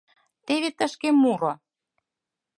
Теве 0.45 0.69
тышке 0.77 1.09
муро. 1.21 1.53